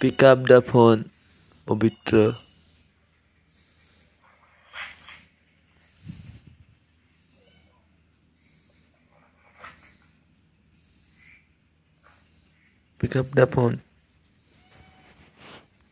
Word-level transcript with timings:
Pick 0.00 0.22
up 0.22 0.38
the 0.46 0.62
phone, 0.62 1.00
পবিত্র 1.66 2.32
Pick 12.98 13.14
up 13.16 13.26
the 13.38 13.46
phone. 13.46 13.87